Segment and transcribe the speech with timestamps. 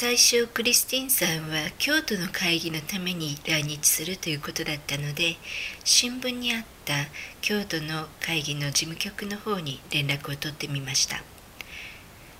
[0.00, 5.36] 最初クリスティンさんは京都の会議のために来日するということだったので
[5.84, 6.94] 新聞にあった
[7.42, 11.22] 京都の会議の事務局の方に連絡を取ってみました。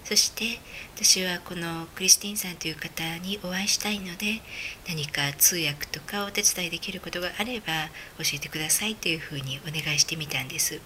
[0.04, 0.58] そして
[0.96, 4.40] 私はこのクリスティンさんという方にお会いしたいので
[4.88, 7.66] 何か通訳とかお手伝いできることがあれば
[8.16, 10.80] 教えてくださいというふうにお願いしてみたんです。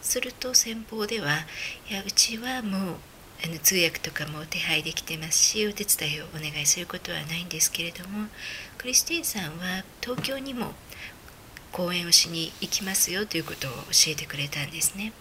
[0.00, 1.44] すると先方では
[1.90, 2.96] いやうちはもう
[3.44, 8.26] あの通訳とかも手配できてますしお手伝いをお願いすることはないんですけれども
[8.76, 10.72] クリスティンさんは東京にも
[11.72, 15.12] 講演をしに行きますよということを教えてくれたんですね。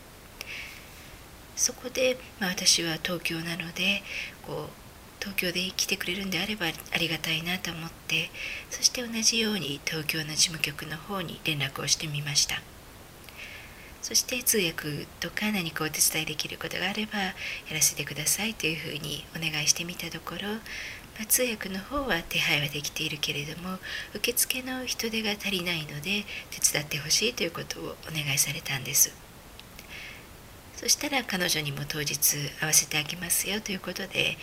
[1.56, 4.04] そこで、まあ、私は東京なので
[4.45, 4.88] こう
[5.20, 8.30] 東京で来てくれるんであればありがたいなと思って
[8.70, 12.62] そして同じように東京の事務局の方に連絡をしてみました。
[14.08, 17.34] そして通訳とか何かお手伝いできることがあればや
[17.74, 20.58] らせてくださいというふうにお願いしてみたところ、ま
[21.24, 23.80] あ、通訳の方は手配はできているけれども
[24.16, 29.14] 受付の人手が足りないので手伝ってほしいということをお願いされたんです
[30.78, 32.16] そしたら彼女にも当日
[32.62, 34.38] 会わせてあげますよということで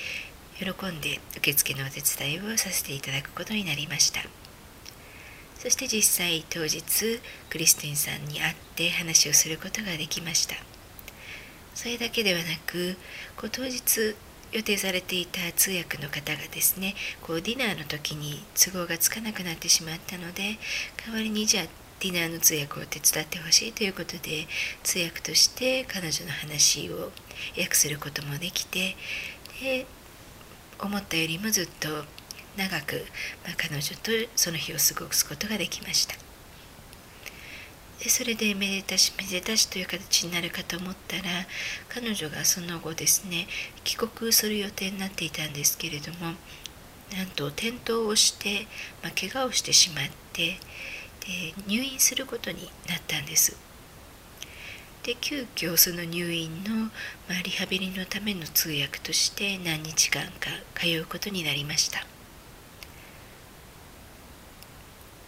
[0.58, 4.43] 喜んで受付のお手伝いをさせていただくことになりました。
[5.64, 6.82] そして実際当日
[7.48, 10.54] クリスティンさんに会って話をすることができました。
[11.74, 12.96] それだけではなく
[13.36, 14.14] こう当日
[14.52, 20.58] 予定されていた通訳の方がですねこうディナーの時に都合がつかなくなってしまったので
[21.06, 21.64] 代わりにじゃあ
[22.00, 24.46] ディナーの通訳を手伝ってほしいということで
[24.82, 27.10] 通訳として彼女の話を
[27.58, 28.96] 訳することもできて
[29.62, 29.86] で
[30.78, 32.04] 思ったよりもずっと
[32.56, 33.04] 長く、
[33.44, 36.14] まあ、彼女とその日を過ごすことができました。
[38.02, 41.22] でそれでめでたしめでたしという形になるかと思ったら
[41.88, 43.46] 彼女がその後ですね
[43.82, 46.34] 帰国する予定になっていたんですけれども
[47.16, 48.66] なんと転倒をして、
[49.02, 50.58] まあ、怪我をしてしまって
[51.20, 53.56] で入院することになったんです。
[55.04, 56.86] で急遽その入院の、
[57.28, 62.13] まあ、リハビリのための通訳として何日間か通うことになりました。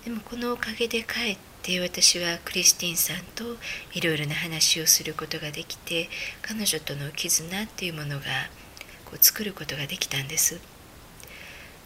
[0.07, 3.57] でもこのおかげでかえって私はクリスティンさんと
[3.93, 6.09] いろいろな話をすることができて
[6.43, 8.25] 彼女との絆っていうものが
[9.05, 10.61] こう作ることができたんです。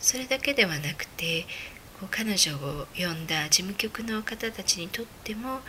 [0.00, 1.46] それだけではなくて
[1.98, 5.60] こう彼女を呼んだ事務局の方たちにとっても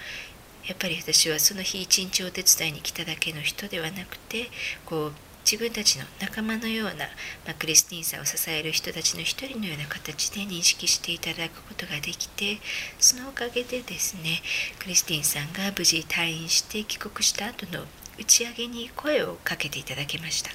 [0.67, 4.49] やっぱり私はその日一日お手伝いに来ただけの人ではなくて
[4.85, 7.05] こう自分たちの仲間のような、
[7.45, 12.59] まあ、クリスティンさんを支える人たちの一人のような形で認識していただくことができて
[12.99, 14.41] そのおかげでですね
[14.79, 17.85] クリスティンさんが無事退院して帰国した後の
[18.19, 20.51] 打ち上げに声をかけていただきました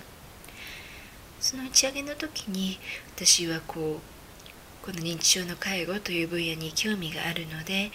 [1.40, 2.78] その打ち上げの時に
[3.16, 7.90] 私はこうこの認知症の介護という分野に興味があるので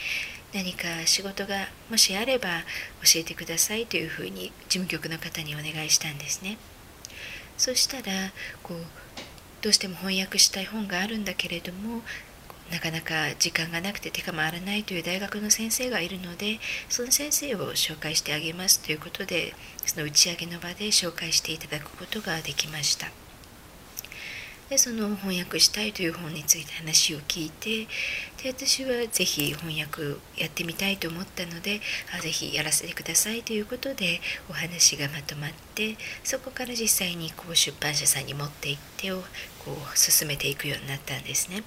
[0.53, 2.50] 何か仕事がもしあれば
[3.02, 6.58] 教えてくださいというふうに事務局の方にお願いしたんですね。
[7.62, 8.32] そしたら
[8.64, 8.78] こう
[9.62, 12.02] どうしても翻訳したい本があるんだけれども
[12.72, 19.54] なかなか時間がなくて手が回らないという大学の先生がいるのでその先生を紹介してあげますということで
[19.86, 23.21] その打ち上げの場で紹介していただくことができました。
[24.72, 27.88] でその翻訳したいという本について話を聞いて
[28.42, 31.82] で私は是非翻訳やってみたいと思ったので
[32.18, 39.18] あぜひやらせてくださいということでお話がまとまってそこから実際にこう出版社さんに持って行ってを
[39.66, 41.64] こう進めていくようになったんですね。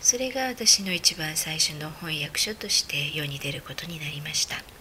[0.00, 4.75] それが私の一番最初の翻訳書として世に出ることになりました。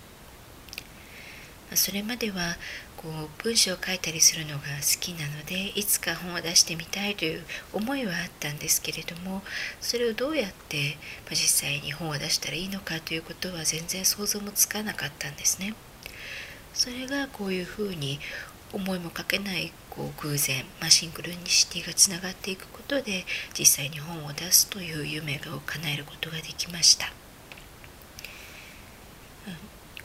[1.76, 2.58] それまでは
[2.98, 7.44] こう文章を書いたりするのが好きなのでいつか本を出してみたいという
[7.74, 9.42] 思いはあったんですけれども
[9.80, 10.98] それをどうやって、
[11.30, 15.76] ま、実際に本を出したらいいのかということは全然想像もつかなかったんですね。
[16.74, 18.20] それがこういうふうに
[18.74, 23.26] 思いもかけないこう偶然、まあ、シンクロニシティがつながっていくことで
[23.58, 27.14] 実際に本を出すという夢を叶えることができました。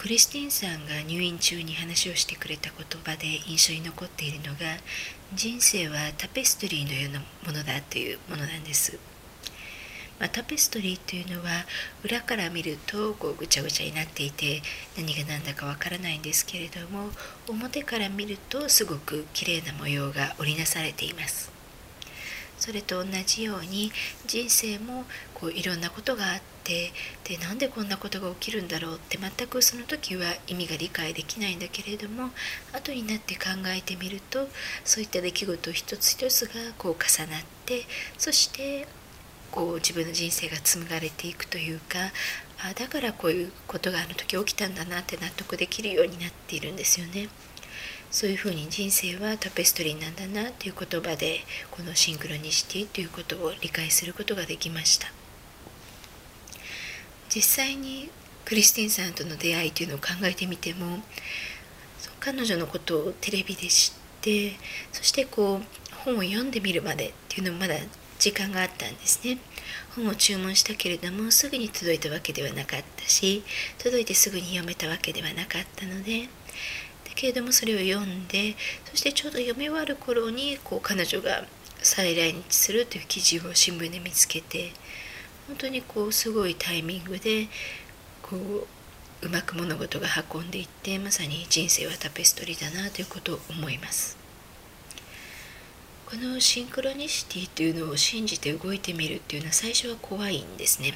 [0.00, 4.61] クリスティンさんが入院中に話をしてくれた言葉で印象に残っているのが
[5.35, 8.99] 人生はタペストリーのようなものだというものなんです。
[10.19, 11.50] まあ、タペストリーというのは
[12.02, 14.62] 裏から見るとこうぐちゃぐちゃになっていて
[14.97, 17.11] 何が何だかわからないんですけれども
[17.46, 21.59] 表から見るとすごく綺麗な模様が織りなされています。
[22.60, 23.90] それと同じように
[24.26, 25.04] 人生も
[25.34, 26.92] こういろんなことがあって
[27.24, 32.30] でなんでこんなことが起きるんだろうって全くその時は意味が理解できないんだけれども
[32.72, 34.46] 後になって考えてみると
[34.84, 37.82] そういった出来事一つ一つがこう重なって
[38.18, 38.86] そして
[39.50, 41.98] こう自分の人生が紡がれていくというか
[42.62, 47.28] あだからこういうことがあの時起きたんだなって納得できるようになっているんですよね。
[48.10, 51.40] そういうふうに人生はタペストリーなんだなっていう言葉で
[51.70, 55.12] このシンクロニシティということを理解することができました。
[57.32, 58.10] 実際に
[58.44, 60.98] クリスティンさんとの出会いというのを考えてみても
[62.18, 64.56] 彼女のことをテレビで知って
[64.92, 67.76] そしてこう本を読んでみるまでっていうのもまだ
[68.18, 69.38] 時間があったんですね。
[69.94, 73.44] 本を注文したけれどもすぐに届いたわけではなかったし
[73.78, 76.28] 届いてすぐに読めたわけではなかったので
[77.20, 78.56] けれどもそれを読んで
[78.87, 81.44] そしてちょうど読み終わる頃にこう彼女が
[81.82, 84.72] 再来日するという記事を新聞で見つけて
[85.46, 87.49] 本当にこうすごいタイミングで
[88.22, 94.17] こううまく物事が運んでいってまさに人生はタペストリーだなということを思います。
[96.06, 100.94] このシンクロニシティというのを信じて動いてみるっていうのは最初は怖いんですね。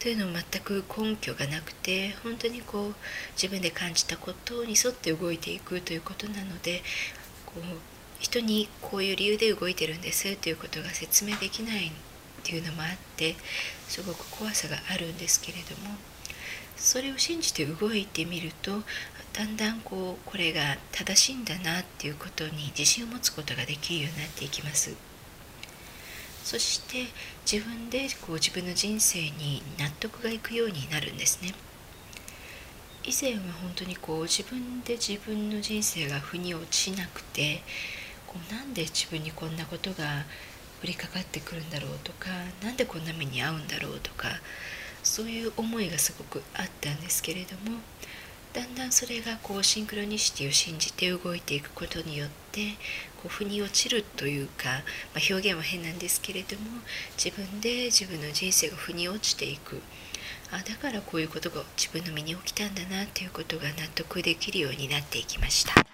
[0.00, 2.94] というのも全く根拠がなくて本当にこう
[3.34, 6.82] 自分で感じたことに沿って動いていくということなので
[7.44, 7.62] こう
[8.18, 11.90] 人にこういう理由で動いてるんですということが説明できないっ
[12.42, 13.36] ていうのもあって
[13.88, 15.94] すごく怖さがあるんですけれども
[16.76, 18.82] それを信じて動いてみると
[19.34, 25.09] だんだんこうこれが正しいんだなっていうことに自信を持つことができるようになっていきます。
[26.50, 27.06] そして
[27.46, 31.54] 自分でこう自分の人生に納得がいくようになるんですね。
[33.04, 37.62] 以前は本当にこう自分で自分の人生が腑に落ちなくて
[38.26, 40.24] こうなんで自分にこんなことが
[40.82, 42.26] 降りかかってくるんだろうとか
[42.64, 44.30] 何でこんな目に遭うんだろうとか
[45.04, 47.78] そういう思いがすごくあったんですけれども
[48.52, 52.72] だんだんそれがこうシンクロニシティを信じて動いていくことによって
[53.16, 54.64] こう腑に落ちるというか、
[55.14, 56.80] まあ、表現は変なんですけれども
[57.16, 59.80] 自分で自分の人生が腑に落ちていく
[60.50, 65.89] あだからこういうことが自分の身に起きたんだなということが納得できるようになっていきました。